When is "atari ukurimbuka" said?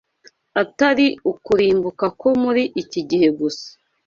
0.61-2.05